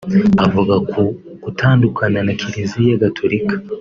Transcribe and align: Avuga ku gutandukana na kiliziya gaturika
Avuga 0.45 0.75
ku 0.91 1.01
gutandukana 1.43 2.19
na 2.25 2.33
kiliziya 2.39 2.99
gaturika 3.03 3.53